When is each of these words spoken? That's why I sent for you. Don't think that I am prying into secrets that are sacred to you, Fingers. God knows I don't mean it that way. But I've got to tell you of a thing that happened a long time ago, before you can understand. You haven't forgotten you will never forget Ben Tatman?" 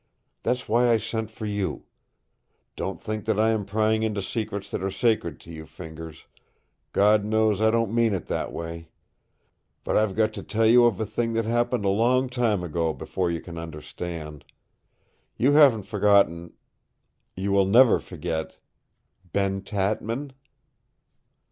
That's 0.41 0.67
why 0.67 0.89
I 0.89 0.97
sent 0.97 1.29
for 1.29 1.45
you. 1.45 1.85
Don't 2.75 2.99
think 2.99 3.25
that 3.25 3.39
I 3.39 3.49
am 3.51 3.65
prying 3.65 4.01
into 4.01 4.19
secrets 4.23 4.71
that 4.71 4.81
are 4.81 4.89
sacred 4.89 5.39
to 5.41 5.51
you, 5.51 5.63
Fingers. 5.63 6.25
God 6.91 7.23
knows 7.23 7.61
I 7.61 7.69
don't 7.69 7.93
mean 7.93 8.15
it 8.15 8.25
that 8.25 8.51
way. 8.51 8.89
But 9.83 9.97
I've 9.97 10.15
got 10.15 10.33
to 10.33 10.41
tell 10.41 10.65
you 10.65 10.85
of 10.85 10.99
a 10.99 11.05
thing 11.05 11.33
that 11.33 11.45
happened 11.45 11.85
a 11.85 11.89
long 11.89 12.29
time 12.29 12.63
ago, 12.63 12.93
before 12.93 13.29
you 13.29 13.41
can 13.41 13.59
understand. 13.59 14.43
You 15.37 15.51
haven't 15.51 15.83
forgotten 15.83 16.53
you 17.35 17.51
will 17.51 17.67
never 17.67 17.99
forget 17.99 18.57
Ben 19.33 19.61
Tatman?" 19.61 20.31